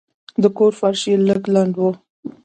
د 0.41 0.43
کور 0.57 0.71
فرش 0.79 1.01
یې 1.09 1.15
لږ 1.27 1.41
لند 1.55 1.73
و. 1.79 1.83